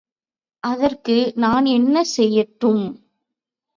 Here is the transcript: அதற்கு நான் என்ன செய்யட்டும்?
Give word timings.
அதற்கு 0.63 1.15
நான் 1.35 1.65
என்ன 1.65 2.03
செய்யட்டும்? 2.17 2.83